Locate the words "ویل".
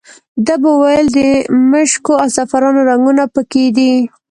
0.81-1.07